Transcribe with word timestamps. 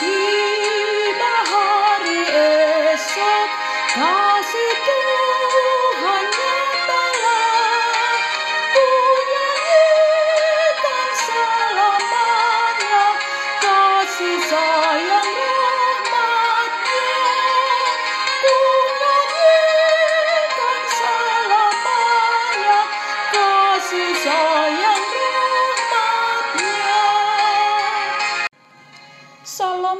see. 0.00 0.37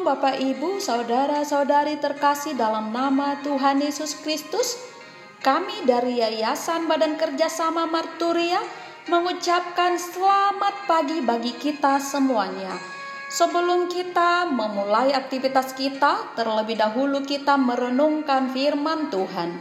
Bapak 0.09 0.41
Ibu, 0.41 0.81
saudara-saudari 0.81 2.01
terkasih 2.01 2.57
dalam 2.57 2.97
nama 2.97 3.45
Tuhan 3.45 3.85
Yesus 3.85 4.17
Kristus. 4.17 4.81
Kami 5.45 5.85
dari 5.85 6.25
Yayasan 6.25 6.89
Badan 6.89 7.21
Kerjasama 7.21 7.85
Marturia 7.85 8.57
mengucapkan 9.13 10.01
selamat 10.01 10.89
pagi 10.89 11.21
bagi 11.21 11.53
kita 11.61 12.01
semuanya. 12.01 12.73
Sebelum 13.29 13.93
kita 13.93 14.49
memulai 14.49 15.13
aktivitas 15.13 15.77
kita, 15.77 16.33
terlebih 16.33 16.81
dahulu 16.81 17.21
kita 17.21 17.61
merenungkan 17.61 18.49
firman 18.57 19.13
Tuhan. 19.13 19.61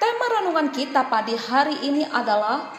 Tema 0.00 0.26
renungan 0.40 0.72
kita 0.72 1.04
pada 1.12 1.36
hari 1.36 1.76
ini 1.84 2.08
adalah 2.08 2.72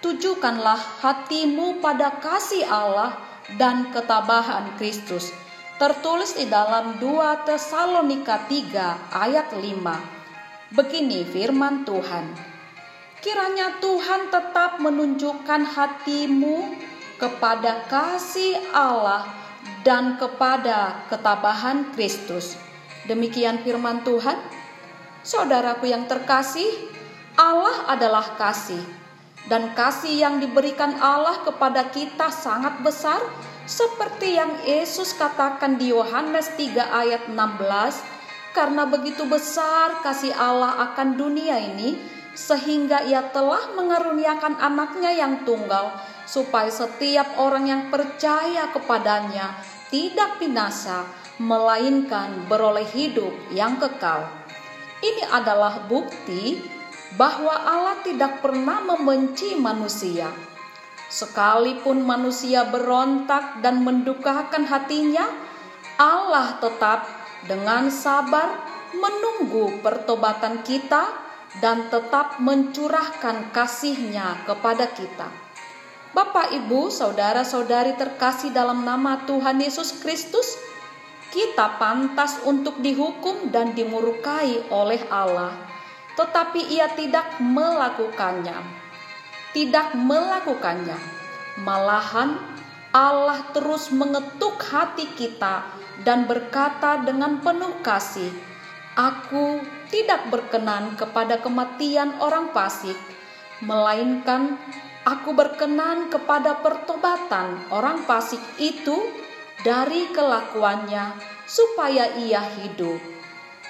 Tujukanlah 0.00 1.04
hatimu 1.04 1.84
pada 1.84 2.16
kasih 2.16 2.64
Allah 2.64 3.12
dan 3.60 3.92
ketabahan 3.92 4.72
Kristus 4.80 5.43
tertulis 5.74 6.38
di 6.38 6.46
dalam 6.46 7.02
2 7.02 7.46
Tesalonika 7.50 8.46
3 8.46 9.10
ayat 9.10 9.50
5. 9.50 10.70
Begini 10.70 11.26
firman 11.26 11.82
Tuhan. 11.82 12.30
Kiranya 13.18 13.82
Tuhan 13.82 14.30
tetap 14.30 14.78
menunjukkan 14.78 15.62
hatimu 15.66 16.78
kepada 17.18 17.88
kasih 17.90 18.54
Allah 18.70 19.26
dan 19.82 20.14
kepada 20.14 21.02
ketabahan 21.10 21.90
Kristus. 21.96 22.54
Demikian 23.10 23.64
firman 23.66 24.06
Tuhan. 24.06 24.38
Saudaraku 25.24 25.90
yang 25.90 26.06
terkasih, 26.06 26.68
Allah 27.34 27.90
adalah 27.90 28.38
kasih. 28.38 28.82
Dan 29.50 29.74
kasih 29.74 30.22
yang 30.22 30.36
diberikan 30.38 30.96
Allah 31.02 31.42
kepada 31.42 31.90
kita 31.90 32.30
sangat 32.32 32.80
besar 32.80 33.20
seperti 33.64 34.36
yang 34.36 34.60
Yesus 34.64 35.16
katakan 35.16 35.80
di 35.80 35.88
Yohanes 35.88 36.52
3 36.56 36.84
ayat 36.84 37.22
16, 37.32 38.52
karena 38.52 38.84
begitu 38.84 39.24
besar 39.24 40.04
kasih 40.04 40.36
Allah 40.36 40.92
akan 40.92 41.16
dunia 41.16 41.56
ini, 41.56 41.96
sehingga 42.36 43.08
ia 43.08 43.24
telah 43.32 43.72
mengaruniakan 43.72 44.60
anaknya 44.60 45.16
yang 45.16 45.48
tunggal, 45.48 45.96
supaya 46.28 46.68
setiap 46.68 47.40
orang 47.40 47.64
yang 47.68 47.82
percaya 47.88 48.68
kepadanya 48.68 49.56
tidak 49.88 50.36
binasa, 50.36 51.08
melainkan 51.40 52.46
beroleh 52.46 52.86
hidup 52.86 53.32
yang 53.50 53.80
kekal. 53.80 54.28
Ini 55.00 55.24
adalah 55.32 55.88
bukti 55.88 56.62
bahwa 57.16 57.52
Allah 57.52 57.96
tidak 58.04 58.42
pernah 58.44 58.82
membenci 58.82 59.54
manusia 59.58 60.53
Sekalipun 61.14 62.02
manusia 62.02 62.66
berontak 62.66 63.62
dan 63.62 63.86
mendukakan 63.86 64.66
hatinya, 64.66 65.22
Allah 65.94 66.58
tetap 66.58 67.06
dengan 67.46 67.86
sabar 67.86 68.50
menunggu 68.90 69.78
pertobatan 69.78 70.66
kita 70.66 71.06
dan 71.62 71.86
tetap 71.86 72.42
mencurahkan 72.42 73.54
kasihnya 73.54 74.42
kepada 74.42 74.90
kita. 74.90 75.30
Bapak, 76.10 76.50
Ibu, 76.50 76.90
saudara-saudari 76.90 77.94
terkasih 77.94 78.50
dalam 78.50 78.82
nama 78.82 79.22
Tuhan 79.22 79.62
Yesus 79.62 80.02
Kristus, 80.02 80.58
kita 81.30 81.78
pantas 81.78 82.42
untuk 82.42 82.82
dihukum 82.82 83.54
dan 83.54 83.70
dimurkai 83.70 84.66
oleh 84.66 85.06
Allah, 85.14 85.54
tetapi 86.18 86.74
Ia 86.74 86.90
tidak 86.98 87.38
melakukannya 87.38 88.83
tidak 89.54 89.94
melakukannya. 89.94 90.98
Malahan 91.62 92.36
Allah 92.90 93.46
terus 93.54 93.94
mengetuk 93.94 94.58
hati 94.58 95.06
kita 95.14 95.70
dan 96.02 96.26
berkata 96.26 97.00
dengan 97.06 97.38
penuh 97.38 97.78
kasih, 97.86 98.30
Aku 98.94 99.58
tidak 99.90 100.30
berkenan 100.30 100.94
kepada 100.94 101.42
kematian 101.42 102.14
orang 102.22 102.54
fasik, 102.54 102.94
melainkan 103.62 104.54
aku 105.02 105.34
berkenan 105.34 106.10
kepada 106.10 106.62
pertobatan 106.62 107.58
orang 107.74 108.06
fasik 108.06 108.38
itu 108.62 108.94
dari 109.66 110.06
kelakuannya 110.14 111.18
supaya 111.46 112.14
ia 112.22 112.42
hidup. 112.62 113.13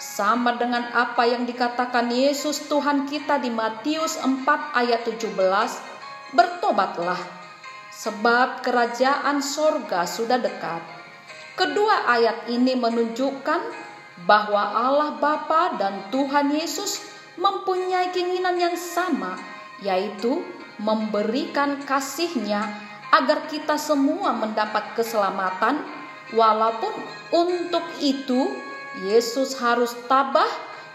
Sama 0.04 0.60
dengan 0.60 0.84
apa 0.92 1.24
yang 1.24 1.48
dikatakan 1.48 2.12
Yesus 2.12 2.68
Tuhan 2.68 3.08
kita 3.08 3.40
di 3.40 3.48
Matius 3.48 4.20
4 4.20 4.44
ayat 4.76 5.00
17, 5.08 5.32
bertobatlah, 6.36 7.16
sebab 7.88 8.60
kerajaan 8.60 9.40
sorga 9.40 10.04
sudah 10.04 10.36
dekat. 10.36 10.84
Kedua 11.56 12.04
ayat 12.04 12.52
ini 12.52 12.76
menunjukkan 12.76 13.60
bahwa 14.28 14.76
Allah 14.76 15.16
Bapa 15.16 15.80
dan 15.80 16.12
Tuhan 16.12 16.52
Yesus 16.52 17.00
mempunyai 17.40 18.12
keinginan 18.12 18.60
yang 18.60 18.76
sama, 18.76 19.40
yaitu 19.80 20.44
memberikan 20.84 21.80
kasihnya 21.88 22.60
agar 23.08 23.48
kita 23.48 23.80
semua 23.80 24.36
mendapat 24.36 24.84
keselamatan, 25.00 25.80
walaupun 26.36 26.92
untuk 27.32 27.82
itu 28.04 28.52
Yesus 29.02 29.58
harus 29.58 29.90
tabah 30.06 30.46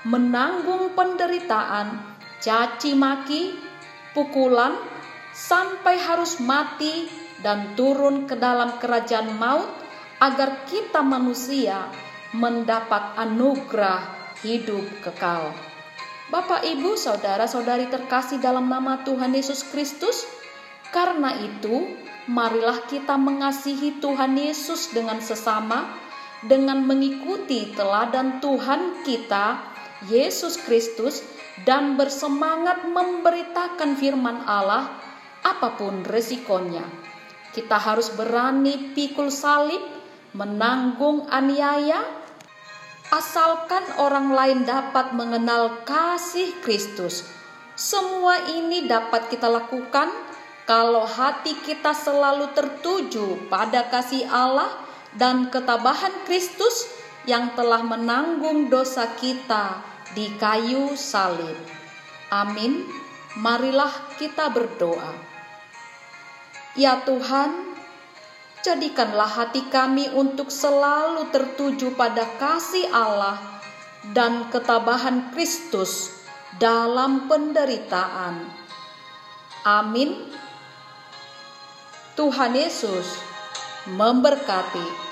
menanggung 0.08 0.96
penderitaan, 0.96 2.00
caci 2.40 2.96
maki, 2.96 3.60
pukulan, 4.16 4.72
sampai 5.36 6.00
harus 6.00 6.40
mati 6.40 7.12
dan 7.44 7.76
turun 7.76 8.24
ke 8.28 8.40
dalam 8.40 8.80
kerajaan 8.80 9.36
maut 9.36 9.68
agar 10.20 10.68
kita 10.68 11.04
manusia 11.04 11.88
mendapat 12.36 13.16
anugerah 13.20 14.04
hidup 14.44 14.84
kekal. 15.04 15.52
Bapak, 16.30 16.62
Ibu, 16.62 16.94
saudara-saudari 16.94 17.90
terkasih 17.90 18.38
dalam 18.38 18.70
nama 18.70 19.02
Tuhan 19.02 19.34
Yesus 19.34 19.66
Kristus, 19.66 20.30
karena 20.94 21.34
itu 21.42 21.90
marilah 22.30 22.86
kita 22.86 23.18
mengasihi 23.18 23.98
Tuhan 23.98 24.38
Yesus 24.38 24.94
dengan 24.94 25.18
sesama 25.26 25.90
dengan 26.46 26.88
mengikuti 26.88 27.76
teladan 27.76 28.40
Tuhan 28.40 29.04
kita, 29.04 29.60
Yesus 30.08 30.56
Kristus, 30.64 31.20
dan 31.68 32.00
bersemangat 32.00 32.88
memberitakan 32.88 34.00
firman 34.00 34.48
Allah, 34.48 34.88
apa 35.44 35.76
pun 35.76 36.08
resikonya. 36.08 36.88
Kita 37.52 37.76
harus 37.76 38.14
berani 38.16 38.96
pikul 38.96 39.28
salib, 39.28 39.82
menanggung 40.32 41.28
aniaya, 41.28 42.00
asalkan 43.12 43.84
orang 44.00 44.32
lain 44.32 44.60
dapat 44.64 45.12
mengenal 45.12 45.84
kasih 45.84 46.56
Kristus. 46.64 47.26
Semua 47.76 48.38
ini 48.54 48.88
dapat 48.88 49.28
kita 49.32 49.50
lakukan 49.50 50.08
kalau 50.70 51.04
hati 51.10 51.58
kita 51.66 51.96
selalu 51.96 52.54
tertuju 52.54 53.50
pada 53.50 53.90
kasih 53.90 54.30
Allah 54.30 54.89
dan 55.18 55.50
ketabahan 55.50 56.14
Kristus 56.30 56.86
yang 57.26 57.54
telah 57.58 57.82
menanggung 57.82 58.70
dosa 58.70 59.10
kita 59.18 59.82
di 60.14 60.30
kayu 60.38 60.94
salib. 60.98 61.58
Amin. 62.30 62.86
Marilah 63.38 63.94
kita 64.18 64.50
berdoa. 64.50 65.14
Ya 66.78 67.02
Tuhan, 67.06 67.78
jadikanlah 68.66 69.30
hati 69.30 69.66
kami 69.70 70.10
untuk 70.14 70.50
selalu 70.50 71.30
tertuju 71.34 71.94
pada 71.94 72.26
kasih 72.38 72.90
Allah 72.90 73.38
dan 74.14 74.50
ketabahan 74.50 75.34
Kristus 75.34 76.14
dalam 76.58 77.30
penderitaan. 77.30 78.50
Amin. 79.66 80.30
Tuhan 82.18 82.52
Yesus 82.52 83.06
memberkati. 83.88 85.09